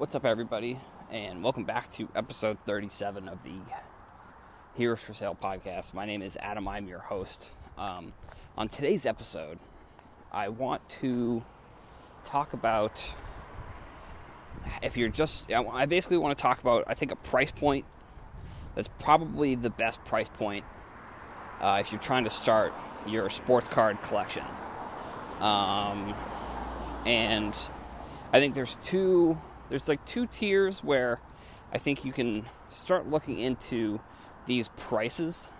What's 0.00 0.14
up, 0.14 0.24
everybody, 0.24 0.78
and 1.10 1.44
welcome 1.44 1.64
back 1.64 1.90
to 1.90 2.08
episode 2.16 2.58
37 2.60 3.28
of 3.28 3.42
the 3.42 3.52
Heroes 4.74 5.00
for 5.00 5.12
Sale 5.12 5.36
podcast. 5.38 5.92
My 5.92 6.06
name 6.06 6.22
is 6.22 6.38
Adam, 6.40 6.66
I'm 6.66 6.88
your 6.88 7.00
host. 7.00 7.50
Um, 7.76 8.14
on 8.56 8.70
today's 8.70 9.04
episode, 9.04 9.58
I 10.32 10.48
want 10.48 10.88
to 10.88 11.44
talk 12.24 12.54
about 12.54 13.14
if 14.82 14.96
you're 14.96 15.10
just, 15.10 15.52
I 15.52 15.84
basically 15.84 16.16
want 16.16 16.34
to 16.34 16.40
talk 16.40 16.62
about, 16.62 16.84
I 16.86 16.94
think, 16.94 17.12
a 17.12 17.16
price 17.16 17.50
point 17.50 17.84
that's 18.74 18.88
probably 19.00 19.54
the 19.54 19.68
best 19.68 20.02
price 20.06 20.30
point 20.30 20.64
uh, 21.60 21.76
if 21.78 21.92
you're 21.92 22.00
trying 22.00 22.24
to 22.24 22.30
start 22.30 22.72
your 23.06 23.28
sports 23.28 23.68
card 23.68 24.00
collection. 24.00 24.46
Um, 25.40 26.14
and 27.04 27.54
I 28.32 28.40
think 28.40 28.54
there's 28.54 28.76
two 28.76 29.36
there's 29.70 29.88
like 29.88 30.04
two 30.04 30.26
tiers 30.26 30.84
where 30.84 31.20
I 31.72 31.78
think 31.78 32.04
you 32.04 32.12
can 32.12 32.44
start 32.68 33.08
looking 33.08 33.38
into 33.38 34.00
these 34.46 34.68
prices 34.76 35.52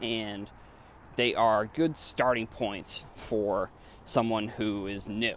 and 0.00 0.48
they 1.16 1.34
are 1.34 1.66
good 1.66 1.96
starting 1.96 2.46
points 2.46 3.04
for 3.16 3.70
someone 4.04 4.48
who 4.48 4.86
is 4.86 5.08
new. 5.08 5.36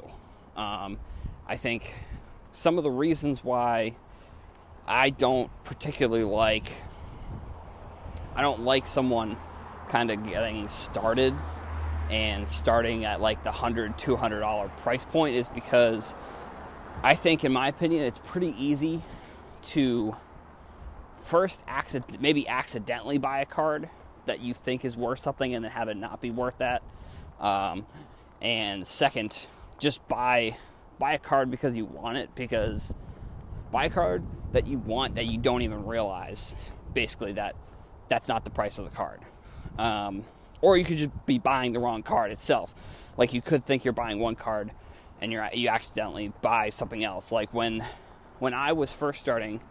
Um, 0.55 0.99
I 1.47 1.57
think 1.57 1.93
some 2.51 2.77
of 2.77 2.83
the 2.83 2.91
reasons 2.91 3.43
why 3.43 3.95
I 4.85 5.09
don't 5.09 5.49
particularly 5.63 6.25
like 6.25 6.69
I 8.35 8.41
don't 8.41 8.61
like 8.61 8.85
someone 8.85 9.37
kind 9.89 10.11
of 10.11 10.23
getting 10.25 10.67
started 10.67 11.33
and 12.09 12.47
starting 12.47 13.05
at 13.05 13.21
like 13.21 13.43
the 13.43 13.51
100 13.51 13.97
200 13.97 14.39
dollar 14.39 14.67
price 14.69 15.05
point 15.05 15.35
is 15.35 15.47
because 15.49 16.15
I 17.01 17.15
think, 17.15 17.43
in 17.43 17.51
my 17.51 17.67
opinion, 17.67 18.03
it's 18.03 18.19
pretty 18.19 18.55
easy 18.57 19.01
to 19.63 20.15
first 21.23 21.63
accident, 21.67 22.21
maybe 22.21 22.47
accidentally 22.47 23.17
buy 23.17 23.41
a 23.41 23.45
card 23.45 23.89
that 24.25 24.39
you 24.41 24.53
think 24.53 24.85
is 24.85 24.95
worth 24.95 25.19
something 25.19 25.53
and 25.53 25.63
then 25.63 25.71
have 25.71 25.87
it 25.89 25.97
not 25.97 26.21
be 26.21 26.29
worth 26.29 26.57
that. 26.59 26.83
Um, 27.39 27.85
and 28.41 28.85
second, 28.85 29.47
just 29.79 30.07
buy 30.07 30.57
buy 30.99 31.13
a 31.13 31.19
card 31.19 31.49
because 31.49 31.75
you 31.75 31.85
want 31.85 32.17
it 32.17 32.29
because 32.35 32.95
buy 33.71 33.85
a 33.85 33.89
card 33.89 34.23
that 34.53 34.67
you 34.67 34.77
want 34.77 35.15
that 35.15 35.25
you 35.25 35.37
don't 35.37 35.63
even 35.63 35.85
realize 35.85 36.71
basically 36.93 37.33
that 37.33 37.55
that's 38.07 38.27
not 38.27 38.45
the 38.45 38.51
price 38.51 38.77
of 38.77 38.85
the 38.85 38.95
card. 38.95 39.19
Um, 39.77 40.23
or 40.61 40.77
you 40.77 40.85
could 40.85 40.97
just 40.97 41.25
be 41.25 41.39
buying 41.39 41.73
the 41.73 41.79
wrong 41.79 42.03
card 42.03 42.31
itself. 42.31 42.73
Like 43.17 43.33
you 43.33 43.41
could 43.41 43.65
think 43.65 43.83
you're 43.83 43.93
buying 43.93 44.19
one 44.19 44.35
card 44.35 44.71
and 45.21 45.31
you 45.31 45.41
you 45.53 45.69
accidentally 45.69 46.31
buy 46.41 46.69
something 46.69 47.03
else. 47.03 47.31
Like 47.31 47.53
when 47.53 47.85
when 48.39 48.53
I 48.53 48.73
was 48.73 48.91
first 48.91 49.19
starting 49.19 49.61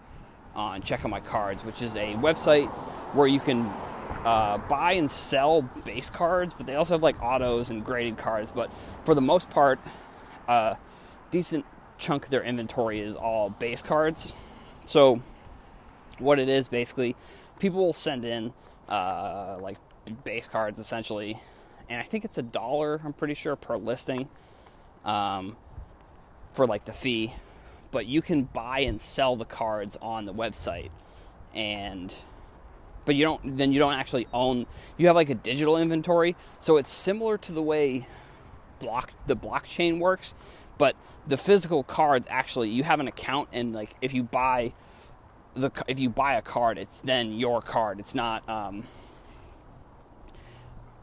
on 0.55 0.83
Check 0.83 1.05
Out 1.05 1.11
My 1.11 1.21
Cards, 1.21 1.65
which 1.65 1.83
is 1.83 1.97
a 1.97 2.15
website 2.15 2.69
where 3.15 3.27
you 3.27 3.41
can 3.41 3.71
uh, 4.25 4.59
buy 4.69 4.93
and 4.93 5.11
sell 5.11 5.63
base 5.63 6.11
cards, 6.11 6.55
but 6.55 6.67
they 6.67 6.75
also 6.75 6.95
have 6.95 7.03
like 7.03 7.21
autos 7.23 7.71
and 7.71 7.85
graded 7.85 8.19
cards. 8.19 8.51
But 8.51 8.71
for 9.05 9.15
the 9.15 9.21
most 9.21 9.51
part, 9.51 9.81
a 10.49 10.77
decent 11.31 11.65
chunk 11.99 12.25
of 12.25 12.31
their 12.31 12.43
inventory 12.43 13.01
is 13.01 13.15
all 13.17 13.51
base 13.51 13.83
cards. 13.83 14.35
So 14.85 15.21
what 16.19 16.39
it 16.39 16.49
is 16.49 16.69
basically, 16.69 17.17
people 17.59 17.85
will 17.85 17.93
send 17.93 18.25
in 18.25 18.53
uh, 18.89 19.59
like 19.61 19.79
base 20.25 20.49
cards 20.49 20.79
essentially, 20.79 21.41
and 21.89 22.01
I 22.01 22.05
think 22.05 22.25
it's 22.25 22.39
a 22.39 22.43
dollar. 22.43 23.01
I'm 23.05 23.13
pretty 23.13 23.35
sure 23.35 23.57
per 23.57 23.77
listing 23.77 24.29
um, 25.05 25.57
for 26.53 26.67
like 26.67 26.85
the 26.85 26.93
fee, 26.93 27.33
but 27.91 28.07
you 28.07 28.23
can 28.23 28.45
buy 28.45 28.81
and 28.81 29.01
sell 29.01 29.37
the 29.37 29.45
cards 29.45 29.97
on 30.01 30.25
the 30.25 30.35
website, 30.35 30.91
and 31.55 32.15
but 33.05 33.15
you 33.15 33.25
don't 33.25 33.57
then 33.57 33.73
you 33.73 33.79
don't 33.79 33.95
actually 33.95 34.27
own. 34.33 34.67
You 34.97 35.07
have 35.07 35.17
like 35.17 35.31
a 35.31 35.35
digital 35.35 35.77
inventory, 35.77 36.37
so 36.61 36.77
it's 36.77 36.93
similar 36.93 37.39
to 37.39 37.53
the 37.53 37.63
way 37.63 38.07
block 38.79 39.13
the 39.27 39.37
blockchain 39.37 39.99
works, 39.99 40.35
but 40.79 40.97
the 41.27 41.37
physical 41.37 41.85
cards 41.85 42.27
actually 42.31 42.69
you 42.69 42.83
have 42.83 42.99
an 42.99 43.07
account 43.07 43.49
and 43.53 43.73
like 43.73 43.95
if 44.01 44.13
you 44.13 44.25
buy 44.25 44.73
the 45.55 45.71
if 45.87 46.01
you 46.01 46.09
buy 46.09 46.35
a 46.35 46.43
card, 46.43 46.79
it's 46.79 47.01
then 47.01 47.33
your 47.33 47.61
card. 47.61 47.99
It's 48.01 48.15
not. 48.15 48.49
Um, 48.49 48.85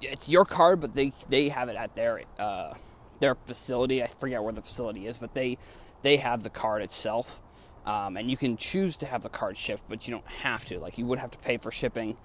it's 0.01 0.29
your 0.29 0.45
card, 0.45 0.79
but 0.79 0.93
they 0.93 1.13
they 1.27 1.49
have 1.49 1.69
it 1.69 1.75
at 1.75 1.95
their 1.95 2.21
uh, 2.37 2.73
their 3.19 3.35
facility. 3.35 4.03
I 4.03 4.07
forget 4.07 4.43
where 4.43 4.53
the 4.53 4.61
facility 4.61 5.07
is, 5.07 5.17
but 5.17 5.33
they 5.33 5.57
they 6.01 6.17
have 6.17 6.43
the 6.43 6.49
card 6.49 6.81
itself, 6.81 7.41
um, 7.85 8.17
and 8.17 8.29
you 8.31 8.37
can 8.37 8.57
choose 8.57 8.95
to 8.97 9.05
have 9.05 9.21
the 9.23 9.29
card 9.29 9.57
shipped, 9.57 9.83
but 9.89 10.07
you 10.07 10.13
don't 10.13 10.27
have 10.27 10.65
to. 10.65 10.79
Like 10.79 10.97
you 10.97 11.05
would 11.05 11.19
have 11.19 11.31
to 11.31 11.37
pay 11.39 11.57
for 11.57 11.71
shipping. 11.71 12.15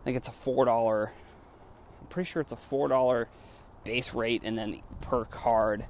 I 0.00 0.04
think 0.04 0.16
it's 0.16 0.28
a 0.28 0.32
four 0.32 0.64
dollar. 0.64 1.12
I'm 2.00 2.06
pretty 2.08 2.28
sure 2.28 2.40
it's 2.40 2.52
a 2.52 2.56
four 2.56 2.88
dollar 2.88 3.28
base 3.84 4.14
rate, 4.14 4.42
and 4.44 4.56
then 4.56 4.80
per 5.00 5.24
card, 5.24 5.84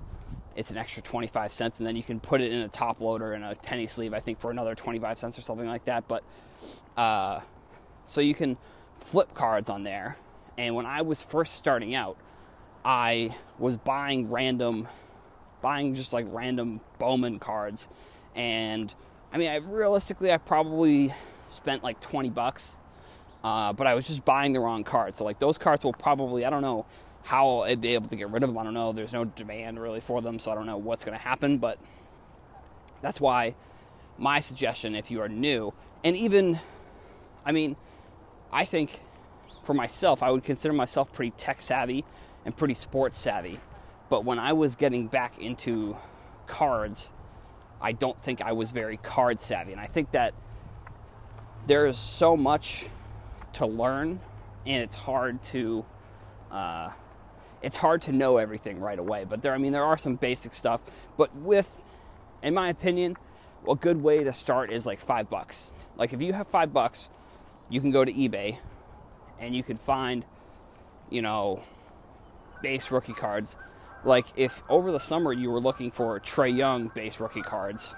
it's 0.56 0.70
an 0.70 0.78
extra 0.78 1.02
twenty 1.02 1.26
five 1.26 1.52
cents, 1.52 1.78
and 1.78 1.86
then 1.86 1.96
you 1.96 2.02
can 2.02 2.20
put 2.20 2.40
it 2.40 2.52
in 2.52 2.60
a 2.60 2.68
top 2.68 3.00
loader 3.00 3.32
and 3.32 3.44
a 3.44 3.54
penny 3.54 3.86
sleeve. 3.86 4.14
I 4.14 4.20
think 4.20 4.38
for 4.38 4.50
another 4.50 4.74
twenty 4.74 4.98
five 4.98 5.18
cents 5.18 5.38
or 5.38 5.42
something 5.42 5.66
like 5.66 5.84
that. 5.84 6.08
But 6.08 6.22
uh, 6.96 7.40
so 8.06 8.20
you 8.20 8.34
can 8.34 8.56
flip 8.98 9.34
cards 9.34 9.68
on 9.68 9.82
there. 9.82 10.16
And 10.56 10.74
when 10.74 10.86
I 10.86 11.02
was 11.02 11.20
first 11.22 11.54
starting 11.54 11.94
out, 11.94 12.16
I 12.84 13.34
was 13.58 13.76
buying 13.76 14.30
random, 14.30 14.88
buying 15.62 15.94
just 15.94 16.12
like 16.12 16.26
random 16.28 16.80
Bowman 16.98 17.38
cards, 17.38 17.88
and 18.34 18.94
I 19.32 19.38
mean, 19.38 19.48
I 19.48 19.56
realistically, 19.56 20.32
I 20.32 20.38
probably 20.38 21.12
spent 21.48 21.82
like 21.82 22.00
20 22.00 22.30
bucks, 22.30 22.76
uh, 23.42 23.72
but 23.72 23.86
I 23.86 23.94
was 23.94 24.06
just 24.06 24.24
buying 24.24 24.52
the 24.52 24.60
wrong 24.60 24.84
cards. 24.84 25.16
So 25.18 25.24
like 25.24 25.38
those 25.38 25.58
cards 25.58 25.84
will 25.84 25.92
probably, 25.92 26.44
I 26.44 26.50
don't 26.50 26.62
know 26.62 26.86
how 27.24 27.60
I'd 27.60 27.80
be 27.80 27.94
able 27.94 28.08
to 28.08 28.16
get 28.16 28.30
rid 28.30 28.42
of 28.42 28.50
them. 28.50 28.58
I 28.58 28.64
don't 28.64 28.74
know. 28.74 28.92
There's 28.92 29.12
no 29.12 29.24
demand 29.24 29.80
really 29.80 30.00
for 30.00 30.22
them, 30.22 30.38
so 30.38 30.52
I 30.52 30.54
don't 30.54 30.66
know 30.66 30.76
what's 30.76 31.04
going 31.04 31.16
to 31.16 31.22
happen. 31.22 31.58
But 31.58 31.78
that's 33.02 33.20
why 33.20 33.54
my 34.18 34.40
suggestion, 34.40 34.94
if 34.94 35.10
you 35.10 35.20
are 35.20 35.28
new, 35.28 35.72
and 36.04 36.14
even, 36.16 36.60
I 37.44 37.52
mean, 37.52 37.76
I 38.52 38.64
think 38.64 39.00
for 39.64 39.74
myself, 39.74 40.22
I 40.22 40.30
would 40.30 40.44
consider 40.44 40.74
myself 40.74 41.12
pretty 41.12 41.32
tech 41.32 41.60
savvy 41.60 42.04
and 42.44 42.56
pretty 42.56 42.74
sports 42.74 43.18
savvy. 43.18 43.58
But 44.08 44.24
when 44.24 44.38
I 44.38 44.52
was 44.52 44.76
getting 44.76 45.06
back 45.06 45.38
into 45.38 45.96
cards, 46.46 47.12
I 47.80 47.92
don't 47.92 48.20
think 48.20 48.40
I 48.40 48.52
was 48.52 48.72
very 48.72 48.96
card 48.96 49.40
savvy. 49.40 49.72
And 49.72 49.80
I 49.80 49.86
think 49.86 50.10
that 50.12 50.34
there 51.66 51.86
is 51.86 51.96
so 51.96 52.36
much 52.36 52.88
to 53.54 53.66
learn, 53.66 54.20
and 54.66 54.82
it's 54.82 54.94
hard 54.94 55.42
to. 55.44 55.84
Uh, 56.50 56.90
it's 57.62 57.78
hard 57.78 58.02
to 58.02 58.12
know 58.12 58.36
everything 58.36 58.78
right 58.78 58.98
away, 58.98 59.24
but 59.24 59.40
there, 59.40 59.54
I 59.54 59.58
mean, 59.58 59.72
there 59.72 59.84
are 59.84 59.96
some 59.96 60.16
basic 60.16 60.52
stuff. 60.52 60.82
But 61.16 61.34
with, 61.34 61.82
in 62.42 62.52
my 62.52 62.68
opinion, 62.68 63.16
a 63.66 63.74
good 63.74 64.02
way 64.02 64.22
to 64.22 64.34
start 64.34 64.70
is 64.70 64.84
like 64.84 65.00
five 65.00 65.30
bucks. 65.30 65.72
Like 65.96 66.12
if 66.12 66.20
you 66.20 66.34
have 66.34 66.46
five 66.46 66.74
bucks, 66.74 67.08
you 67.70 67.80
can 67.80 67.90
go 67.90 68.04
to 68.04 68.12
eBay, 68.12 68.58
and 69.40 69.56
you 69.56 69.62
can 69.62 69.78
find, 69.78 70.26
you 71.08 71.22
know, 71.22 71.62
base 72.64 72.90
rookie 72.90 73.12
cards. 73.12 73.56
Like 74.04 74.26
if 74.36 74.62
over 74.70 74.90
the 74.90 74.98
summer 74.98 75.32
you 75.32 75.50
were 75.50 75.60
looking 75.60 75.90
for 75.90 76.18
Trae 76.18 76.56
Young 76.56 76.88
base 76.88 77.20
rookie 77.20 77.42
cards, 77.42 77.94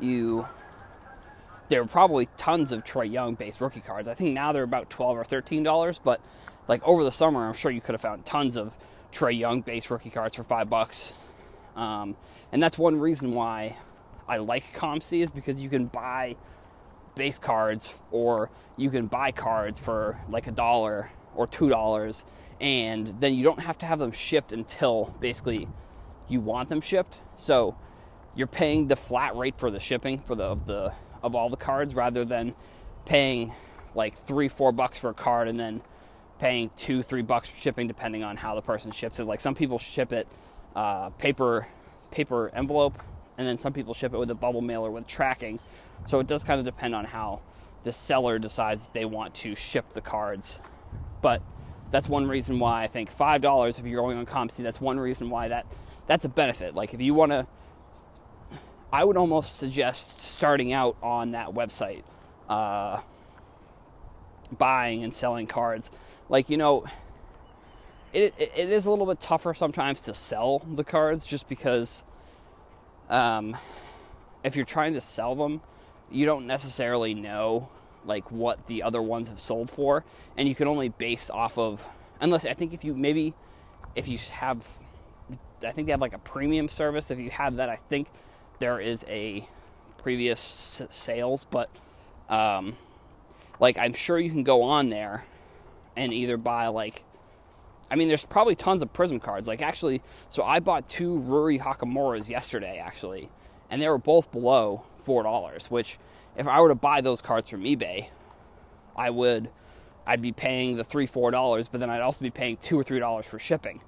you 0.00 0.46
there 1.68 1.82
were 1.82 1.88
probably 1.88 2.26
tons 2.36 2.72
of 2.72 2.82
Trae 2.82 3.10
Young 3.10 3.34
base 3.34 3.60
rookie 3.60 3.80
cards. 3.80 4.08
I 4.08 4.14
think 4.14 4.34
now 4.34 4.52
they're 4.52 4.64
about 4.64 4.88
twelve 4.90 5.16
or 5.18 5.24
thirteen 5.24 5.62
dollars, 5.62 6.00
but 6.02 6.20
like 6.66 6.82
over 6.82 7.04
the 7.04 7.12
summer, 7.12 7.46
I'm 7.46 7.54
sure 7.54 7.70
you 7.70 7.82
could 7.82 7.92
have 7.92 8.00
found 8.00 8.24
tons 8.24 8.56
of 8.56 8.76
Trae 9.12 9.38
Young 9.38 9.60
base 9.60 9.90
rookie 9.90 10.10
cards 10.10 10.34
for 10.34 10.42
five 10.42 10.70
bucks. 10.70 11.14
Um, 11.76 12.16
and 12.52 12.62
that's 12.62 12.78
one 12.78 12.98
reason 12.98 13.34
why 13.34 13.76
I 14.26 14.38
like 14.38 14.72
COMC 14.74 15.22
is 15.22 15.30
because 15.30 15.60
you 15.60 15.68
can 15.68 15.86
buy 15.86 16.36
base 17.14 17.38
cards 17.38 18.02
or 18.10 18.50
you 18.76 18.90
can 18.90 19.06
buy 19.06 19.30
cards 19.30 19.78
for 19.78 20.18
like 20.28 20.46
a 20.46 20.52
dollar 20.52 21.10
or 21.40 21.46
$2 21.46 22.24
and 22.60 23.18
then 23.18 23.34
you 23.34 23.42
don't 23.42 23.60
have 23.60 23.78
to 23.78 23.86
have 23.86 23.98
them 23.98 24.12
shipped 24.12 24.52
until 24.52 25.14
basically 25.20 25.66
you 26.28 26.38
want 26.38 26.68
them 26.68 26.82
shipped. 26.82 27.18
So 27.36 27.76
you're 28.34 28.46
paying 28.46 28.88
the 28.88 28.96
flat 28.96 29.34
rate 29.36 29.56
for 29.56 29.70
the 29.70 29.80
shipping 29.80 30.18
for 30.18 30.34
the 30.34 30.44
of 30.44 30.66
the 30.66 30.92
of 31.22 31.34
all 31.34 31.48
the 31.48 31.56
cards 31.56 31.94
rather 31.94 32.24
than 32.26 32.54
paying 33.06 33.54
like 33.94 34.14
3 34.14 34.48
4 34.48 34.72
bucks 34.72 34.98
for 34.98 35.10
a 35.10 35.14
card 35.14 35.48
and 35.48 35.58
then 35.58 35.80
paying 36.38 36.70
2 36.76 37.02
3 37.02 37.22
bucks 37.22 37.48
for 37.48 37.56
shipping 37.56 37.88
depending 37.88 38.22
on 38.22 38.36
how 38.36 38.54
the 38.54 38.62
person 38.62 38.92
ships 38.92 39.18
it. 39.18 39.24
Like 39.24 39.40
some 39.40 39.54
people 39.54 39.78
ship 39.78 40.12
it 40.12 40.28
uh, 40.76 41.08
paper 41.10 41.66
paper 42.10 42.50
envelope 42.54 43.02
and 43.38 43.48
then 43.48 43.56
some 43.56 43.72
people 43.72 43.94
ship 43.94 44.12
it 44.12 44.18
with 44.18 44.30
a 44.30 44.34
bubble 44.34 44.60
mailer 44.60 44.90
with 44.90 45.06
tracking. 45.06 45.58
So 46.06 46.20
it 46.20 46.26
does 46.26 46.44
kind 46.44 46.58
of 46.58 46.66
depend 46.66 46.94
on 46.94 47.06
how 47.06 47.40
the 47.84 47.92
seller 47.92 48.38
decides 48.38 48.88
they 48.88 49.06
want 49.06 49.32
to 49.36 49.54
ship 49.54 49.88
the 49.94 50.02
cards 50.02 50.60
but 51.20 51.42
that's 51.90 52.08
one 52.08 52.28
reason 52.28 52.58
why 52.58 52.82
I 52.82 52.86
think 52.86 53.10
five 53.10 53.40
dollars 53.40 53.78
if 53.78 53.86
you're 53.86 54.00
going 54.00 54.18
on 54.18 54.26
COMC, 54.26 54.62
that's 54.62 54.80
one 54.80 54.98
reason 54.98 55.30
why 55.30 55.48
that 55.48 55.66
that's 56.06 56.24
a 56.24 56.28
benefit. 56.28 56.74
Like 56.74 56.94
if 56.94 57.00
you 57.00 57.14
want 57.14 57.32
to, 57.32 57.46
I 58.92 59.04
would 59.04 59.16
almost 59.16 59.56
suggest 59.56 60.20
starting 60.20 60.72
out 60.72 60.96
on 61.02 61.32
that 61.32 61.48
website, 61.48 62.02
uh, 62.48 63.00
buying 64.56 65.04
and 65.04 65.12
selling 65.14 65.46
cards. 65.46 65.90
Like 66.28 66.50
you 66.50 66.56
know, 66.56 66.84
it, 68.12 68.34
it, 68.38 68.52
it 68.56 68.70
is 68.70 68.86
a 68.86 68.90
little 68.90 69.06
bit 69.06 69.20
tougher 69.20 69.54
sometimes 69.54 70.02
to 70.02 70.14
sell 70.14 70.60
the 70.60 70.84
cards 70.84 71.26
just 71.26 71.48
because 71.48 72.04
um, 73.08 73.56
if 74.44 74.56
you're 74.56 74.64
trying 74.64 74.94
to 74.94 75.00
sell 75.00 75.34
them, 75.34 75.60
you 76.10 76.26
don't 76.26 76.46
necessarily 76.46 77.14
know 77.14 77.68
like 78.04 78.30
what 78.30 78.66
the 78.66 78.82
other 78.82 79.02
ones 79.02 79.28
have 79.28 79.38
sold 79.38 79.70
for, 79.70 80.04
and 80.36 80.48
you 80.48 80.54
can 80.54 80.68
only 80.68 80.88
base 80.88 81.30
off 81.30 81.58
of 81.58 81.86
unless 82.20 82.44
I 82.46 82.54
think 82.54 82.72
if 82.72 82.84
you 82.84 82.94
maybe 82.94 83.34
if 83.94 84.08
you 84.08 84.18
have 84.32 84.66
I 85.64 85.72
think 85.72 85.86
they 85.86 85.92
have 85.92 86.00
like 86.00 86.14
a 86.14 86.18
premium 86.18 86.68
service. 86.68 87.10
If 87.10 87.18
you 87.18 87.30
have 87.30 87.56
that, 87.56 87.68
I 87.68 87.76
think 87.76 88.08
there 88.58 88.80
is 88.80 89.04
a 89.08 89.46
previous 89.98 90.82
sales, 90.88 91.46
but 91.50 91.68
um, 92.28 92.76
like 93.58 93.78
I'm 93.78 93.92
sure 93.92 94.18
you 94.18 94.30
can 94.30 94.42
go 94.42 94.62
on 94.62 94.88
there 94.88 95.24
and 95.96 96.12
either 96.12 96.36
buy 96.36 96.68
like 96.68 97.02
I 97.90 97.96
mean, 97.96 98.06
there's 98.06 98.24
probably 98.24 98.54
tons 98.54 98.82
of 98.82 98.92
Prizm 98.92 99.20
cards. 99.20 99.48
Like 99.48 99.62
actually, 99.62 100.00
so 100.30 100.44
I 100.44 100.60
bought 100.60 100.88
two 100.88 101.18
Rui 101.18 101.58
Hachimuras 101.58 102.28
yesterday 102.28 102.78
actually, 102.78 103.28
and 103.68 103.82
they 103.82 103.88
were 103.88 103.98
both 103.98 104.30
below 104.30 104.84
four 104.96 105.22
dollars. 105.24 105.70
Which, 105.70 105.98
if 106.36 106.46
I 106.48 106.60
were 106.60 106.68
to 106.68 106.74
buy 106.74 107.00
those 107.00 107.22
cards 107.22 107.48
from 107.48 107.62
eBay, 107.62 108.08
I 108.96 109.10
would, 109.10 109.50
I'd 110.06 110.22
be 110.22 110.32
paying 110.32 110.76
the 110.76 110.84
three 110.84 111.06
four 111.06 111.30
dollars, 111.30 111.68
but 111.68 111.80
then 111.80 111.90
I'd 111.90 112.00
also 112.00 112.22
be 112.22 112.30
paying 112.30 112.56
two 112.56 112.78
or 112.78 112.82
three 112.82 112.98
dollars 112.98 113.26
for 113.26 113.38
shipping. 113.38 113.80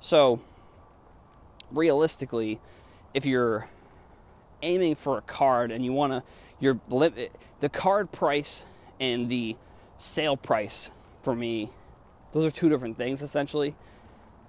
So, 0.00 0.40
realistically, 1.70 2.60
if 3.14 3.26
you're 3.26 3.68
aiming 4.62 4.94
for 4.94 5.18
a 5.18 5.22
card 5.22 5.70
and 5.70 5.84
you 5.84 5.92
want 5.92 6.12
to, 6.12 6.22
your 6.60 6.80
limit, 6.88 7.34
the 7.60 7.68
card 7.68 8.12
price 8.12 8.64
and 9.00 9.28
the 9.28 9.56
sale 9.96 10.36
price 10.36 10.90
for 11.22 11.34
me 11.34 11.70
those 12.32 12.44
are 12.44 12.50
two 12.50 12.68
different 12.68 12.96
things 12.96 13.22
essentially. 13.22 13.74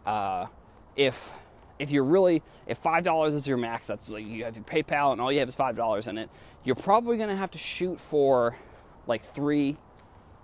Uh, 0.05 0.47
if 0.95 1.31
if 1.79 1.91
you're 1.91 2.03
really 2.03 2.43
if 2.67 2.77
five 2.77 3.03
dollars 3.03 3.33
is 3.33 3.47
your 3.47 3.57
max, 3.57 3.87
that's 3.87 4.11
like 4.11 4.27
you 4.27 4.43
have 4.43 4.55
your 4.55 4.65
PayPal 4.65 5.13
and 5.13 5.21
all 5.21 5.31
you 5.31 5.39
have 5.39 5.47
is 5.47 5.55
five 5.55 5.75
dollars 5.75 6.07
in 6.07 6.17
it. 6.17 6.29
You're 6.63 6.75
probably 6.75 7.17
gonna 7.17 7.35
have 7.35 7.51
to 7.51 7.57
shoot 7.57 7.99
for 7.99 8.57
like 9.07 9.23
three 9.23 9.77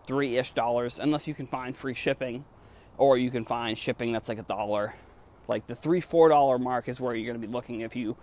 three 0.07 0.37
ish 0.37 0.51
dollars 0.51 0.97
unless 0.97 1.27
you 1.27 1.33
can 1.33 1.45
find 1.45 1.77
free 1.77 1.93
shipping, 1.93 2.45
or 2.97 3.17
you 3.17 3.29
can 3.29 3.45
find 3.45 3.77
shipping 3.77 4.13
that's 4.13 4.29
like 4.29 4.39
a 4.39 4.43
dollar. 4.43 4.95
Like 5.47 5.67
the 5.67 5.75
three 5.75 6.01
four 6.01 6.29
dollar 6.29 6.57
mark 6.57 6.87
is 6.87 6.99
where 6.99 7.13
you're 7.13 7.31
gonna 7.31 7.45
be 7.45 7.51
looking 7.51 7.81
if 7.81 7.95
you 7.95 8.15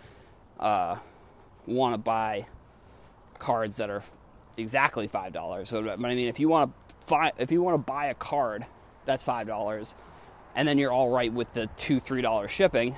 uh, 0.58 0.96
want 1.66 1.94
to 1.94 1.98
buy 1.98 2.46
cards 3.38 3.76
that 3.76 3.90
are 3.90 4.02
exactly 4.56 5.06
five 5.06 5.32
dollars. 5.32 5.68
So, 5.68 5.82
but 5.82 5.92
I 5.92 6.14
mean, 6.14 6.28
if 6.28 6.40
you 6.40 6.48
want 6.48 6.72
to 6.88 7.06
find 7.06 7.32
if 7.38 7.52
you 7.52 7.62
want 7.62 7.76
to 7.76 7.82
buy 7.82 8.06
a 8.06 8.14
card 8.14 8.64
that's 9.04 9.22
five 9.22 9.46
dollars, 9.46 9.94
and 10.54 10.66
then 10.66 10.78
you're 10.78 10.92
all 10.92 11.10
right 11.10 11.32
with 11.32 11.52
the 11.52 11.66
two 11.76 12.00
three 12.00 12.22
dollar 12.22 12.48
shipping. 12.48 12.96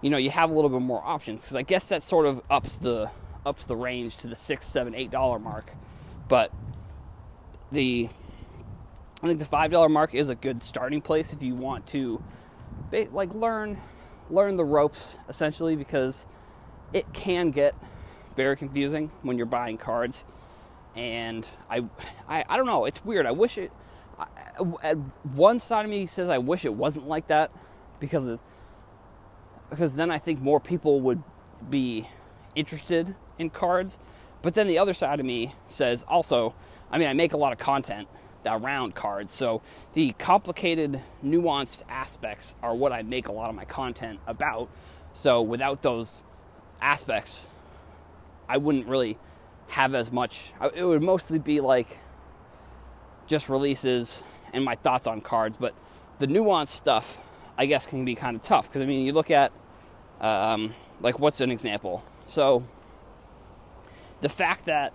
You 0.00 0.10
know, 0.10 0.16
you 0.16 0.30
have 0.30 0.50
a 0.50 0.52
little 0.52 0.70
bit 0.70 0.80
more 0.82 1.02
options 1.04 1.42
because 1.42 1.56
I 1.56 1.62
guess 1.62 1.86
that 1.86 2.02
sort 2.02 2.26
of 2.26 2.40
ups 2.50 2.76
the 2.76 3.10
ups 3.46 3.66
the 3.66 3.76
range 3.76 4.18
to 4.18 4.26
the 4.26 4.36
six, 4.36 4.66
seven, 4.66 4.94
eight 4.94 5.10
dollar 5.10 5.38
mark. 5.38 5.72
But 6.28 6.52
the 7.70 8.08
I 9.22 9.26
think 9.26 9.38
the 9.38 9.44
five 9.44 9.70
dollar 9.70 9.88
mark 9.88 10.14
is 10.14 10.28
a 10.28 10.34
good 10.34 10.62
starting 10.62 11.00
place 11.00 11.32
if 11.32 11.42
you 11.42 11.54
want 11.54 11.86
to 11.88 12.22
like 13.12 13.32
learn 13.34 13.78
learn 14.30 14.56
the 14.56 14.64
ropes 14.64 15.18
essentially 15.28 15.76
because 15.76 16.26
it 16.92 17.12
can 17.12 17.50
get 17.50 17.74
very 18.36 18.56
confusing 18.56 19.10
when 19.22 19.36
you're 19.36 19.46
buying 19.46 19.78
cards 19.78 20.24
and 20.96 21.46
I, 21.70 21.84
I 22.28 22.44
I 22.48 22.56
don't 22.56 22.66
know 22.66 22.84
it's 22.84 23.04
weird 23.04 23.26
I 23.26 23.30
wish 23.30 23.58
it 23.58 23.70
Uh, 24.18 24.24
uh, 24.82 24.94
one 25.34 25.58
side 25.58 25.84
of 25.84 25.90
me 25.90 26.06
says 26.06 26.28
I 26.28 26.38
wish 26.38 26.64
it 26.64 26.74
wasn't 26.74 27.08
like 27.08 27.28
that 27.28 27.52
because 28.00 28.28
of, 28.28 28.40
because 29.70 29.94
then 29.94 30.10
I 30.10 30.18
think 30.18 30.40
more 30.40 30.60
people 30.60 31.00
would 31.00 31.22
be 31.68 32.06
interested 32.54 33.14
in 33.38 33.50
cards. 33.50 33.98
But 34.42 34.54
then 34.54 34.66
the 34.66 34.78
other 34.78 34.92
side 34.92 35.20
of 35.20 35.26
me 35.26 35.54
says 35.68 36.04
also, 36.04 36.54
I 36.90 36.98
mean, 36.98 37.08
I 37.08 37.12
make 37.12 37.32
a 37.32 37.36
lot 37.36 37.52
of 37.52 37.58
content 37.58 38.08
around 38.44 38.94
cards, 38.94 39.32
so 39.32 39.62
the 39.94 40.10
complicated, 40.18 41.00
nuanced 41.24 41.82
aspects 41.88 42.56
are 42.60 42.74
what 42.74 42.92
I 42.92 43.02
make 43.02 43.28
a 43.28 43.32
lot 43.32 43.48
of 43.48 43.54
my 43.54 43.64
content 43.64 44.18
about. 44.26 44.68
So 45.12 45.42
without 45.42 45.82
those 45.82 46.24
aspects, 46.80 47.46
I 48.48 48.56
wouldn't 48.56 48.88
really 48.88 49.16
have 49.68 49.94
as 49.94 50.10
much. 50.10 50.52
It 50.74 50.84
would 50.84 51.02
mostly 51.02 51.38
be 51.38 51.60
like 51.60 51.98
just 53.32 53.48
releases 53.48 54.22
and 54.52 54.62
my 54.62 54.74
thoughts 54.74 55.06
on 55.06 55.22
cards. 55.22 55.56
But 55.56 55.74
the 56.18 56.26
nuanced 56.26 56.68
stuff, 56.68 57.18
I 57.56 57.64
guess, 57.64 57.86
can 57.86 58.04
be 58.04 58.14
kind 58.14 58.36
of 58.36 58.42
tough 58.42 58.68
because 58.68 58.82
I 58.82 58.84
mean, 58.84 59.06
you 59.06 59.12
look 59.12 59.30
at 59.30 59.52
um, 60.20 60.74
like 61.00 61.18
what's 61.18 61.40
an 61.40 61.50
example? 61.50 62.04
So 62.26 62.62
the 64.20 64.28
fact 64.28 64.66
that 64.66 64.92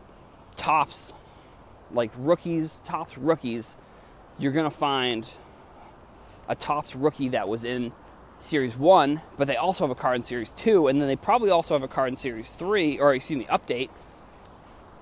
Topps, 0.55 1.13
like 1.91 2.11
rookies, 2.15 2.79
Topps 2.83 3.17
rookies, 3.17 3.75
you're 4.37 4.51
gonna 4.51 4.69
find 4.69 5.27
a 6.47 6.55
Topps 6.55 6.95
rookie 6.95 7.29
that 7.29 7.49
was 7.49 7.65
in 7.65 7.91
Series 8.39 8.77
1, 8.77 9.19
but 9.35 9.47
they 9.47 9.55
also 9.55 9.83
have 9.83 9.91
a 9.91 9.99
card 9.99 10.17
in 10.17 10.21
Series 10.21 10.51
2, 10.51 10.87
and 10.87 11.01
then 11.01 11.07
they 11.07 11.15
probably 11.15 11.49
also 11.49 11.73
have 11.73 11.81
a 11.81 11.87
card 11.87 12.09
in 12.09 12.15
Series 12.15 12.53
3, 12.53 12.99
or 12.99 13.15
excuse 13.15 13.39
me, 13.39 13.45
update. 13.45 13.89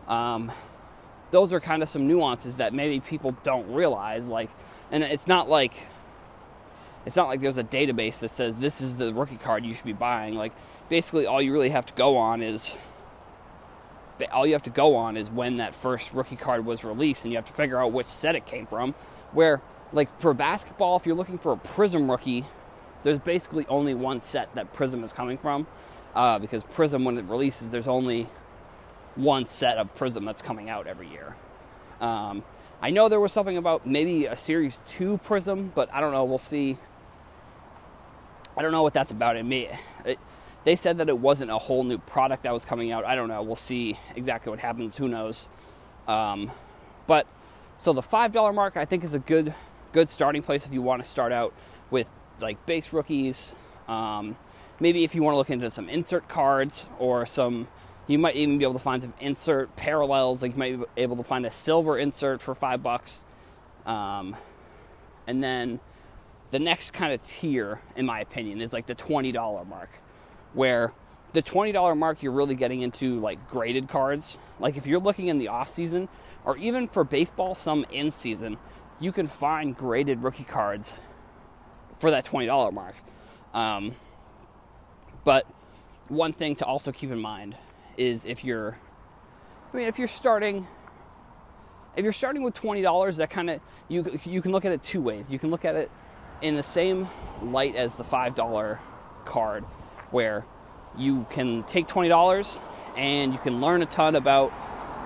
Um, 0.07 0.53
those 1.35 1.51
are 1.51 1.59
kind 1.59 1.83
of 1.83 1.89
some 1.89 2.07
nuances 2.07 2.55
that 2.55 2.73
maybe 2.73 3.01
people 3.01 3.35
don't 3.43 3.69
realize. 3.69 4.29
Like, 4.29 4.49
and 4.89 5.03
it's 5.03 5.27
not 5.27 5.49
like 5.49 5.73
it's 7.05 7.17
not 7.17 7.27
like 7.27 7.41
there's 7.41 7.57
a 7.57 7.63
database 7.63 8.21
that 8.21 8.29
says 8.29 8.57
this 8.57 8.79
is 8.79 8.95
the 8.95 9.13
rookie 9.13 9.35
card 9.35 9.65
you 9.65 9.73
should 9.73 9.85
be 9.85 9.91
buying. 9.91 10.35
Like, 10.35 10.53
basically, 10.87 11.25
all 11.25 11.41
you 11.41 11.51
really 11.51 11.71
have 11.71 11.85
to 11.87 11.93
go 11.93 12.15
on 12.15 12.41
is 12.41 12.77
all 14.31 14.47
you 14.47 14.53
have 14.53 14.63
to 14.63 14.69
go 14.69 14.95
on 14.95 15.17
is 15.17 15.29
when 15.29 15.57
that 15.57 15.75
first 15.75 16.13
rookie 16.13 16.37
card 16.37 16.65
was 16.65 16.85
released, 16.85 17.25
and 17.25 17.33
you 17.33 17.37
have 17.37 17.45
to 17.45 17.53
figure 17.53 17.81
out 17.81 17.91
which 17.91 18.07
set 18.07 18.37
it 18.37 18.45
came 18.45 18.65
from. 18.65 18.95
Where, 19.33 19.61
like, 19.91 20.17
for 20.21 20.33
basketball, 20.33 20.95
if 20.95 21.05
you're 21.05 21.17
looking 21.17 21.37
for 21.37 21.51
a 21.51 21.57
Prizm 21.57 22.09
rookie, 22.09 22.45
there's 23.03 23.19
basically 23.19 23.65
only 23.67 23.93
one 23.93 24.21
set 24.21 24.55
that 24.55 24.71
Prizm 24.71 25.03
is 25.03 25.11
coming 25.11 25.37
from. 25.37 25.67
Uh, 26.15 26.39
because 26.39 26.63
Prizm, 26.63 27.03
when 27.03 27.17
it 27.17 27.25
releases, 27.25 27.71
there's 27.71 27.89
only 27.89 28.27
one 29.15 29.45
set 29.45 29.77
of 29.77 29.93
Prizm 29.95 30.25
that's 30.25 30.41
coming 30.41 30.69
out 30.69 30.87
every 30.87 31.07
year. 31.09 31.35
Um, 32.01 32.43
I 32.81 32.91
know 32.91 33.09
there 33.09 33.19
was 33.19 33.31
something 33.31 33.57
about 33.57 33.85
maybe 33.87 34.25
a 34.25 34.35
Series 34.35 34.81
2 34.87 35.19
Prizm, 35.19 35.73
but 35.73 35.93
I 35.93 36.01
don't 36.01 36.11
know. 36.11 36.23
We'll 36.25 36.37
see. 36.37 36.77
I 38.57 38.61
don't 38.61 38.71
know 38.71 38.83
what 38.83 38.93
that's 38.93 39.11
about. 39.11 39.37
It 39.37 39.43
may. 39.43 39.77
It, 40.05 40.19
they 40.65 40.75
said 40.75 40.97
that 40.97 41.09
it 41.09 41.17
wasn't 41.17 41.51
a 41.51 41.57
whole 41.57 41.83
new 41.83 41.97
product 41.97 42.43
that 42.43 42.53
was 42.53 42.65
coming 42.65 42.91
out. 42.91 43.05
I 43.05 43.15
don't 43.15 43.27
know. 43.27 43.41
We'll 43.43 43.55
see 43.55 43.97
exactly 44.15 44.49
what 44.49 44.59
happens. 44.59 44.97
Who 44.97 45.07
knows? 45.07 45.47
Um, 46.07 46.51
but 47.07 47.27
so 47.77 47.93
the 47.93 48.01
five 48.01 48.31
dollar 48.31 48.51
mark, 48.51 48.77
I 48.77 48.85
think, 48.85 49.03
is 49.03 49.13
a 49.13 49.19
good 49.19 49.53
good 49.91 50.09
starting 50.09 50.41
place 50.41 50.65
if 50.65 50.73
you 50.73 50.81
want 50.81 51.01
to 51.01 51.07
start 51.07 51.31
out 51.31 51.53
with 51.89 52.09
like 52.39 52.65
base 52.65 52.91
rookies. 52.93 53.55
Um, 53.87 54.35
maybe 54.79 55.03
if 55.03 55.15
you 55.15 55.23
want 55.23 55.35
to 55.35 55.37
look 55.37 55.49
into 55.49 55.69
some 55.69 55.87
insert 55.87 56.27
cards 56.27 56.89
or 56.99 57.25
some 57.25 57.67
you 58.07 58.19
might 58.19 58.35
even 58.35 58.57
be 58.57 58.63
able 58.63 58.73
to 58.73 58.79
find 58.79 59.01
some 59.01 59.13
insert 59.19 59.75
parallels. 59.75 60.41
Like 60.41 60.53
you 60.53 60.57
might 60.57 60.79
be 60.79 61.01
able 61.01 61.17
to 61.17 61.23
find 61.23 61.45
a 61.45 61.51
silver 61.51 61.97
insert 61.97 62.41
for 62.41 62.53
five 62.53 62.83
bucks. 62.83 63.25
Um, 63.85 64.35
and 65.27 65.43
then 65.43 65.79
the 66.51 66.59
next 66.59 66.91
kind 66.91 67.13
of 67.13 67.23
tier, 67.23 67.81
in 67.95 68.05
my 68.05 68.19
opinion, 68.19 68.61
is 68.61 68.73
like 68.73 68.85
the 68.85 68.95
$20 68.95 69.67
mark, 69.67 69.89
where 70.53 70.93
the 71.33 71.41
$20 71.41 71.97
mark 71.97 72.21
you're 72.21 72.31
really 72.31 72.55
getting 72.55 72.81
into 72.81 73.19
like 73.19 73.47
graded 73.49 73.87
cards. 73.87 74.39
Like 74.59 74.77
if 74.77 74.85
you're 74.85 74.99
looking 74.99 75.27
in 75.27 75.39
the 75.39 75.47
off 75.47 75.69
season, 75.69 76.07
or 76.45 76.57
even 76.57 76.87
for 76.87 77.03
baseball, 77.03 77.55
some 77.55 77.85
in 77.91 78.11
season, 78.11 78.57
you 78.99 79.11
can 79.11 79.27
find 79.27 79.75
graded 79.75 80.23
rookie 80.23 80.43
cards 80.43 81.01
for 81.99 82.11
that 82.11 82.23
$20 82.23 82.71
mark. 82.71 82.95
Um, 83.53 83.95
but 85.23 85.47
one 86.07 86.33
thing 86.33 86.55
to 86.55 86.65
also 86.65 86.91
keep 86.91 87.09
in 87.09 87.19
mind 87.19 87.57
is 87.97 88.25
if 88.25 88.43
you're 88.43 88.77
I 89.73 89.77
mean 89.77 89.87
if 89.87 89.97
you're 89.97 90.07
starting 90.07 90.67
if 91.95 92.03
you're 92.03 92.13
starting 92.13 92.43
with 92.43 92.53
twenty 92.53 92.81
dollars, 92.81 93.17
that 93.17 93.29
kind 93.29 93.49
of 93.49 93.61
you 93.87 94.05
you 94.25 94.41
can 94.41 94.51
look 94.51 94.65
at 94.65 94.71
it 94.71 94.83
two 94.83 95.01
ways. 95.01 95.31
You 95.31 95.39
can 95.39 95.49
look 95.49 95.65
at 95.65 95.75
it 95.75 95.89
in 96.41 96.55
the 96.55 96.63
same 96.63 97.07
light 97.41 97.75
as 97.75 97.93
the 97.93 98.03
five 98.03 98.35
dollar 98.35 98.79
card, 99.23 99.63
where 100.11 100.45
you 100.97 101.25
can 101.29 101.63
take 101.63 101.87
twenty 101.87 102.09
dollars 102.09 102.59
and 102.97 103.33
you 103.33 103.39
can 103.39 103.61
learn 103.61 103.81
a 103.81 103.85
ton 103.85 104.15
about 104.15 104.51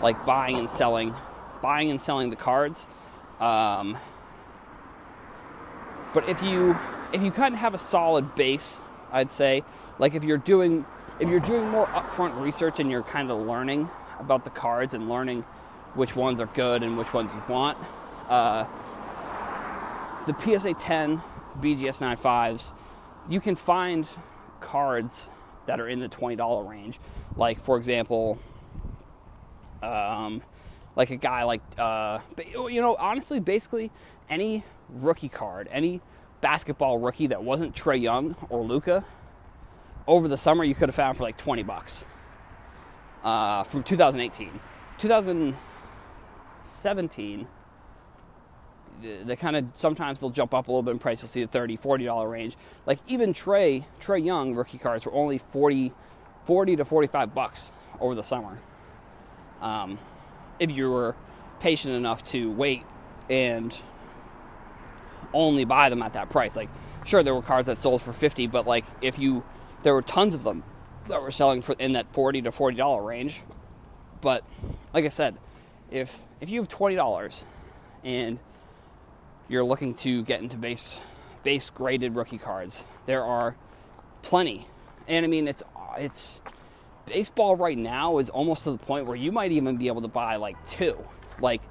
like 0.02 0.26
buying 0.26 0.58
and 0.58 0.70
selling, 0.70 1.14
buying 1.62 1.92
and 1.92 2.02
selling 2.02 2.30
the 2.30 2.36
cards. 2.36 2.88
Um, 3.40 3.98
but 6.14 6.28
if 6.28 6.42
you 6.42 6.78
if 7.14 7.24
you 7.24 7.32
kind 7.32 7.54
of 7.54 7.60
have 7.60 7.74
a 7.74 7.78
solid 7.78 8.36
base, 8.36 8.82
I'd 9.12 9.32
say, 9.32 9.64
like 10.00 10.16
if 10.16 10.24
you're 10.24 10.38
doing 10.38 10.86
if 11.20 11.28
you're 11.28 11.40
doing 11.42 11.68
more 11.70 11.88
upfront 11.88 12.40
research 12.42 12.80
and 12.80 12.90
you're 12.90 13.04
kind 13.04 13.30
of 13.30 13.46
learning 13.46 13.90
about 14.20 14.46
the 14.46 14.50
cards 14.50 14.94
and 14.94 15.10
learning 15.10 15.44
which 15.96 16.16
ones 16.16 16.40
are 16.40 16.46
good 16.48 16.82
and 16.82 16.98
which 16.98 17.14
ones 17.14 17.36
you 17.36 17.44
want, 17.54 17.78
uh, 18.30 18.66
the 20.26 20.34
PSA 20.34 20.74
10, 20.76 21.22
the 21.60 21.76
BGS 21.76 22.02
95s, 22.18 22.74
you 23.30 23.42
can 23.42 23.56
find 23.56 24.08
cards 24.62 25.30
that 25.66 25.80
are 25.80 25.90
in 25.90 26.00
the 26.00 26.08
$20 26.08 26.70
range. 26.70 27.00
Like, 27.36 27.60
for 27.60 27.78
example, 27.78 28.40
um, 29.84 30.42
like 30.96 31.12
a 31.12 31.16
guy 31.18 31.44
like, 31.44 31.62
uh, 31.78 32.20
you 32.70 32.82
know, 32.82 32.96
honestly, 32.96 33.40
basically 33.40 33.92
any 34.30 34.64
rookie 34.90 35.30
card, 35.30 35.68
any 35.72 36.02
basketball 36.42 36.98
rookie 36.98 37.28
that 37.28 37.44
wasn't 37.44 37.76
Trae 37.76 38.02
Young 38.02 38.36
or 38.50 38.64
Luka, 38.64 39.04
over 40.10 40.28
the 40.28 40.38
summer 40.38 40.64
you 40.64 40.76
could 40.76 40.90
have 40.90 40.96
found 40.96 41.16
for 41.16 41.24
like 41.24 41.38
20 41.38 41.64
bucks 41.64 42.06
uh, 43.24 43.64
from 43.64 43.84
2018. 43.84 44.60
2017, 44.98 47.48
they 49.02 49.36
kind 49.36 49.56
of 49.56 49.66
sometimes 49.74 50.20
they'll 50.20 50.30
jump 50.30 50.54
up 50.54 50.68
a 50.68 50.72
little 50.72 50.84
bit 50.84 50.92
in 50.92 51.00
price. 51.00 51.22
You'll 51.22 51.30
see 51.30 51.44
the 51.44 51.48
30 51.48 51.78
40 51.78 52.04
dollar 52.06 52.28
range. 52.28 52.58
Like 52.86 53.00
even 53.08 53.32
Trey, 53.34 53.86
Trae 54.02 54.22
Young 54.24 54.56
rookie 54.56 54.78
cards 54.78 55.06
were 55.06 55.14
only 55.14 55.38
40, 55.38 55.94
40 56.44 56.76
to 56.76 56.84
45 56.84 57.34
bucks 57.34 57.72
over 58.02 58.14
the 58.16 58.24
summer. 58.24 58.60
Um, 59.62 60.00
if 60.60 60.76
you 60.76 60.90
were 60.90 61.16
patient 61.60 61.94
enough 61.94 62.24
to 62.24 62.52
wait 62.52 62.84
and 63.30 63.78
only 65.34 65.66
buy 65.66 65.90
them 65.90 66.02
at 66.02 66.14
that 66.14 66.30
price. 66.30 66.56
Like, 66.56 66.70
sure, 67.06 67.24
there 67.24 67.36
were 67.36 67.42
cards 67.42 67.68
that 67.68 67.78
sold 67.78 68.02
for 68.02 68.14
50, 68.14 68.48
but 68.48 68.66
like 68.66 68.86
if 69.02 69.20
you, 69.20 69.44
there 69.84 69.94
were 69.94 70.02
tons 70.02 70.36
of 70.36 70.44
them 70.44 70.64
that 71.08 71.22
were 71.22 71.32
selling 71.32 71.62
for 71.62 71.76
in 71.80 71.94
that 71.94 72.14
40 72.14 72.44
to 72.44 72.52
40 72.52 72.78
dollar 72.78 73.04
range. 73.04 73.42
But 74.22 74.44
like 74.94 75.06
I 75.06 75.10
said, 75.10 75.38
if 75.92 76.20
if 76.42 76.50
you 76.50 76.60
have 76.60 76.68
twenty 76.68 76.96
dollars 76.96 77.46
and 78.04 78.40
you're 79.48 79.64
looking 79.64 79.94
to 79.96 80.24
get 80.24 80.42
into 80.42 80.58
base 80.58 81.00
base 81.44 81.70
graded 81.70 82.16
rookie 82.16 82.38
cards, 82.38 82.84
there 83.06 83.24
are 83.24 83.56
plenty. 84.22 84.68
And 85.08 85.26
I 85.26 85.28
mean, 85.28 85.48
it's 85.48 85.64
it's 85.98 86.42
baseball 87.06 87.56
right 87.56 87.78
now 87.78 88.20
is 88.20 88.30
almost 88.30 88.66
to 88.66 88.72
the 88.72 88.78
point 88.78 89.06
where 89.06 89.16
you 89.16 89.32
might 89.32 89.52
even 89.52 89.78
be 89.78 89.88
able 89.88 90.02
to 90.02 90.08
buy 90.08 90.36
like 90.36 90.64
two. 90.68 90.98
Like 91.42 91.62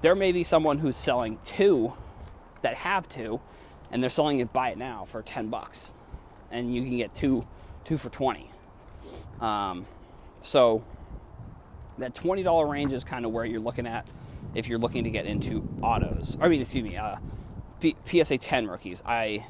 there 0.00 0.14
may 0.14 0.32
be 0.32 0.44
someone 0.44 0.78
who's 0.78 0.96
selling 0.96 1.38
two 1.44 1.92
that 2.62 2.76
have 2.76 3.08
two, 3.08 3.40
and 3.90 4.02
they're 4.02 4.10
selling 4.10 4.40
it 4.40 4.52
buy 4.52 4.70
it 4.70 4.78
now 4.78 5.04
for 5.04 5.22
ten 5.22 5.48
bucks, 5.48 5.92
and 6.50 6.74
you 6.74 6.82
can 6.82 6.96
get 6.96 7.14
two 7.14 7.46
two 7.86 7.96
for 7.96 8.10
twenty. 8.10 8.50
Um, 9.40 9.86
so 10.40 10.84
that 11.96 12.14
twenty 12.14 12.42
dollar 12.42 12.66
range 12.66 12.92
is 12.92 13.04
kind 13.04 13.24
of 13.24 13.32
where 13.32 13.46
you're 13.46 13.60
looking 13.60 13.86
at 13.86 14.06
if 14.54 14.68
you're 14.68 14.78
looking 14.78 15.04
to 15.04 15.10
get 15.10 15.24
into 15.24 15.66
autos. 15.82 16.36
I 16.40 16.48
mean, 16.48 16.60
excuse 16.60 16.84
me, 16.84 16.96
uh, 16.96 17.16
P- 17.80 17.96
PSA 18.04 18.38
ten 18.38 18.66
rookies. 18.66 19.02
I 19.06 19.46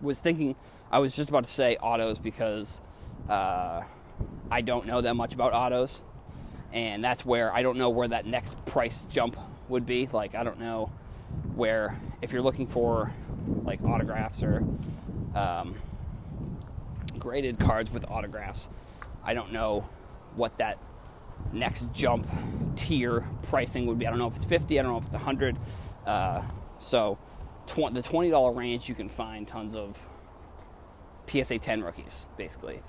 was 0.00 0.20
thinking 0.20 0.54
I 0.92 0.98
was 0.98 1.16
just 1.16 1.30
about 1.30 1.44
to 1.44 1.50
say 1.50 1.76
autos 1.76 2.18
because 2.18 2.82
uh, 3.28 3.82
I 4.50 4.60
don't 4.60 4.86
know 4.86 5.00
that 5.00 5.14
much 5.14 5.34
about 5.34 5.52
autos, 5.54 6.04
and 6.72 7.02
that's 7.02 7.24
where 7.24 7.52
I 7.52 7.62
don't 7.62 7.78
know 7.78 7.90
where 7.90 8.08
that 8.08 8.26
next 8.26 8.62
price 8.66 9.04
jump 9.04 9.36
would 9.68 9.86
be. 9.86 10.06
Like 10.12 10.34
I 10.34 10.44
don't 10.44 10.60
know 10.60 10.92
where 11.54 11.98
if 12.20 12.32
you're 12.32 12.42
looking 12.42 12.66
for 12.66 13.12
like 13.62 13.82
autographs 13.82 14.42
or 14.42 14.62
um, 15.34 15.74
graded 17.24 17.58
cards 17.58 17.90
with 17.90 18.04
autographs, 18.10 18.68
I 19.24 19.32
don't 19.32 19.50
know 19.50 19.88
what 20.36 20.58
that 20.58 20.78
next 21.54 21.90
jump 21.94 22.28
tier 22.76 23.24
pricing 23.44 23.86
would 23.86 23.98
be. 23.98 24.06
I 24.06 24.10
don't 24.10 24.18
know 24.18 24.26
if 24.26 24.36
it's 24.36 24.44
50, 24.44 24.78
I 24.78 24.82
don't 24.82 24.92
know 24.92 24.98
if 24.98 25.06
it's 25.06 25.14
100. 25.14 25.56
Uh, 26.06 26.42
so 26.80 27.16
tw- 27.66 27.94
the 27.94 28.00
$20 28.00 28.54
range, 28.54 28.90
you 28.90 28.94
can 28.94 29.08
find 29.08 29.48
tons 29.48 29.74
of 29.74 29.98
PSA 31.26 31.60
10 31.60 31.82
rookies, 31.82 32.26
basically. 32.36 32.82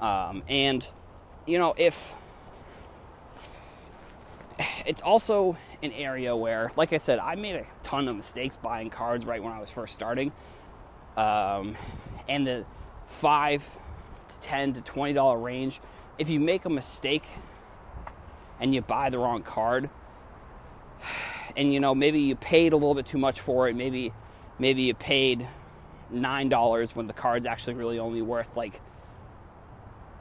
Um, 0.00 0.42
and, 0.48 0.88
you 1.46 1.58
know, 1.58 1.74
if 1.76 2.14
it's 4.86 5.02
also 5.02 5.58
an 5.82 5.92
area 5.92 6.34
where, 6.34 6.70
like 6.76 6.94
I 6.94 6.98
said, 6.98 7.18
I 7.18 7.34
made 7.34 7.56
a 7.56 7.66
ton 7.82 8.08
of 8.08 8.16
mistakes 8.16 8.56
buying 8.56 8.88
cards 8.88 9.26
right 9.26 9.42
when 9.42 9.52
I 9.52 9.60
was 9.60 9.70
first 9.70 9.92
starting. 9.92 10.32
Um, 11.14 11.76
and 12.26 12.46
the 12.46 12.64
five 13.04 13.68
to 14.42 14.48
ten 14.48 14.72
to 14.74 14.80
twenty 14.80 15.12
dollar 15.12 15.38
range, 15.38 15.80
if 16.18 16.30
you 16.30 16.40
make 16.40 16.64
a 16.64 16.70
mistake 16.70 17.24
and 18.60 18.74
you 18.74 18.80
buy 18.80 19.10
the 19.10 19.18
wrong 19.18 19.42
card, 19.42 19.90
and 21.56 21.72
you 21.72 21.80
know 21.80 21.94
maybe 21.94 22.20
you 22.20 22.36
paid 22.36 22.72
a 22.72 22.76
little 22.76 22.94
bit 22.94 23.06
too 23.06 23.18
much 23.18 23.40
for 23.40 23.68
it, 23.68 23.76
maybe 23.76 24.12
maybe 24.58 24.82
you 24.82 24.94
paid 24.94 25.46
nine 26.10 26.48
dollars 26.48 26.94
when 26.94 27.06
the 27.06 27.12
card's 27.12 27.46
actually 27.46 27.74
really 27.74 27.98
only 27.98 28.22
worth 28.22 28.56
like 28.56 28.80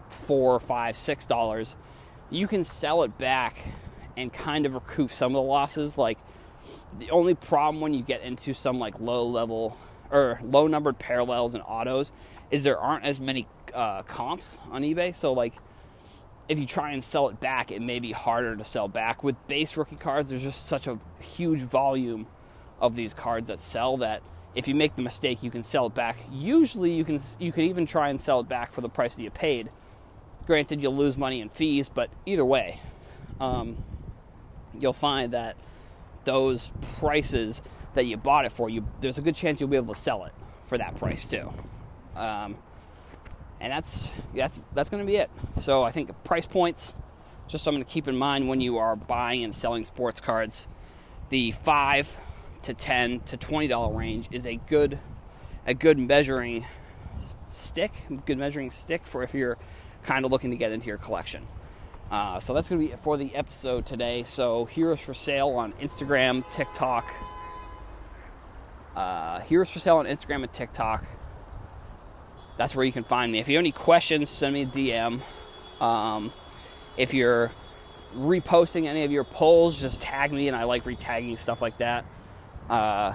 four, 0.10 0.60
five, 0.60 0.96
six 0.96 1.26
dollars, 1.26 1.78
you 2.30 2.48
can 2.48 2.64
sell 2.64 3.04
it 3.04 3.18
back 3.18 3.62
and 4.18 4.32
kind 4.32 4.66
of 4.66 4.74
recoup 4.74 5.12
some 5.12 5.32
of 5.32 5.44
the 5.44 5.50
losses. 5.50 5.98
Like 5.98 6.18
the 6.98 7.10
only 7.12 7.36
problem 7.36 7.82
when 7.82 7.94
you 7.94 8.02
get 8.02 8.22
into 8.22 8.54
some 8.54 8.80
like 8.80 9.00
low 9.00 9.26
level 9.26 9.78
or 10.12 10.40
low 10.44 10.68
numbered 10.68 11.00
parallels 11.00 11.54
and 11.54 11.64
autos 11.66 12.12
is 12.50 12.66
there 12.66 12.78
aren't 12.78 13.06
as 13.06 13.20
many 13.20 13.48
uh, 13.74 14.04
comps 14.04 14.60
on 14.72 14.84
eBay. 14.84 15.14
So 15.14 15.34
like 15.34 15.54
if 16.48 16.60
you 16.60 16.66
try 16.66 16.92
and 16.92 17.04
sell 17.04 17.30
it 17.30 17.40
back, 17.40 17.72
it 17.72 17.82
may 17.82 18.00
be 18.00 18.12
harder 18.12 18.56
to 18.56 18.64
sell 18.64 18.88
back. 18.88 19.24
With 19.24 19.36
base 19.48 19.78
rookie 19.78 19.96
cards, 19.96 20.30
there's 20.30 20.44
just 20.44 20.66
such 20.66 20.88
a 20.88 21.00
huge 21.22 21.62
volume 21.62 22.28
of 22.80 22.96
these 22.96 23.14
cards 23.14 23.48
that 23.48 23.60
sell 23.60 23.98
that 23.98 24.22
if 24.54 24.68
you 24.68 24.76
make 24.76 24.96
the 24.96 25.02
mistake, 25.02 25.44
you 25.44 25.50
can 25.50 25.64
sell 25.64 25.86
it 25.86 25.94
back. 25.94 26.18
Usually, 26.32 26.92
you 26.92 27.06
can 27.06 27.20
you 27.40 27.52
can 27.52 27.64
even 27.64 27.86
try 27.86 28.10
and 28.10 28.20
sell 28.20 28.42
it 28.42 28.50
back 28.50 28.72
for 28.74 28.82
the 28.82 28.90
price 28.90 29.16
that 29.16 29.24
you 29.24 29.32
paid. 29.32 29.70
Granted, 30.46 30.82
you'll 30.82 30.96
lose 30.96 31.16
money 31.18 31.40
in 31.40 31.48
fees, 31.48 31.88
but 31.88 32.10
either 32.26 32.44
way, 32.44 32.82
um, 33.40 33.82
you'll 34.78 34.92
find 34.92 35.32
that 35.32 35.56
those 36.26 36.74
prices 37.00 37.62
that 37.94 38.06
you 38.06 38.18
bought 38.18 38.46
it 38.46 38.52
for, 38.52 38.70
you 38.70 38.86
there's 39.00 39.18
a 39.18 39.22
good 39.22 39.36
chance 39.36 39.60
you'll 39.60 39.70
be 39.70 39.78
able 39.78 39.94
to 39.94 40.00
sell 40.00 40.26
it 40.26 40.34
for 40.68 40.78
that 40.78 40.98
price 40.98 41.30
too. 41.30 41.50
Um, 42.16 42.58
and 43.62 43.72
that's 43.72 44.12
that's 44.36 44.60
that's 44.74 44.90
going 44.90 45.06
to 45.06 45.08
be 45.08 45.18
it. 45.18 45.30
So 45.62 45.84
I 45.84 45.92
think 45.92 46.24
price 46.24 46.46
points, 46.46 46.94
just 47.48 47.64
something 47.64 47.84
to 47.84 47.90
keep 47.90 48.08
in 48.08 48.18
mind 48.18 48.50
when 48.50 48.60
you 48.60 48.80
are 48.80 48.96
buying 48.96 49.44
and 49.44 49.56
selling 49.56 49.84
sports 49.84 50.20
cards. 50.20 50.68
The 51.30 51.52
five 51.52 52.18
to 52.64 52.74
ten 52.74 53.22
to 53.22 53.38
twenty 53.38 53.68
dollar 53.68 53.96
range 53.96 54.28
is 54.32 54.46
a 54.46 54.56
good 54.56 55.00
a 55.66 55.74
good 55.74 55.98
measuring 55.98 56.66
stick, 57.48 57.92
good 58.26 58.38
measuring 58.38 58.72
stick 58.72 59.06
for 59.06 59.24
if 59.24 59.34
you're 59.34 59.58
kind 60.04 60.26
of 60.26 60.32
looking 60.32 60.52
to 60.52 60.58
get 60.58 60.72
into 60.72 60.88
your 60.88 60.98
collection. 60.98 61.46
Uh, 62.10 62.40
so 62.40 62.54
that's 62.54 62.68
going 62.70 62.82
to 62.82 62.88
be 62.88 62.92
it 62.92 63.00
for 63.00 63.16
the 63.16 63.34
episode 63.36 63.86
today. 63.86 64.24
So, 64.24 64.66
Heroes 64.66 65.00
for 65.00 65.14
Sale 65.14 65.48
on 65.50 65.72
Instagram, 65.74 66.48
TikTok. 66.52 67.10
Uh, 68.98 69.40
Heroes 69.42 69.70
for 69.70 69.80
Sale 69.80 69.98
on 69.98 70.08
Instagram 70.08 70.44
and 70.44 70.52
TikTok. 70.52 71.06
That's 72.58 72.76
where 72.76 72.86
you 72.86 72.92
can 72.92 73.04
find 73.04 73.32
me. 73.32 73.40
If 73.40 73.48
you 73.48 73.56
have 73.56 73.64
any 73.64 73.72
questions, 73.72 74.30
send 74.30 74.54
me 74.54 74.64
a 74.64 74.66
DM. 74.66 75.22
Um, 75.82 76.32
if 76.98 77.14
you're 77.14 77.52
reposting 78.16 78.86
any 78.86 79.04
of 79.04 79.12
your 79.12 79.24
polls, 79.24 79.82
just 79.82 80.02
tag 80.02 80.32
me, 80.32 80.48
and 80.48 80.56
I 80.56 80.66
like 80.66 80.84
retagging 80.84 81.38
stuff 81.38 81.62
like 81.62 81.78
that. 81.78 82.06
Uh, 82.70 83.14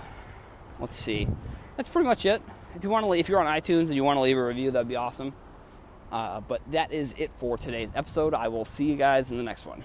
let's 0.81 0.97
see. 0.97 1.29
That's 1.77 1.89
pretty 1.89 2.09
much 2.09 2.25
it. 2.25 2.43
If 2.75 2.83
you 2.83 2.91
want 2.91 3.07
to, 3.07 3.13
if 3.13 3.29
you're 3.29 3.41
on 3.41 3.47
iTunes 3.47 3.87
and 3.87 3.95
you 3.95 4.05
want 4.05 4.17
to 4.17 4.23
leave 4.23 4.37
a 4.37 4.45
review, 4.45 4.71
that'd 4.71 4.89
be 4.89 4.97
awesome. 4.97 5.33
Uh, 6.11 6.41
but 6.41 6.61
that 6.71 6.93
is 6.93 7.15
it 7.19 7.33
for 7.33 7.57
today's 7.59 7.93
episode. 7.95 8.35
I 8.35 8.49
will 8.49 8.65
see 8.65 8.85
you 8.85 8.97
guys 8.97 9.31
in 9.31 9.39
the 9.39 9.43
next 9.43 9.67
one. 9.67 9.85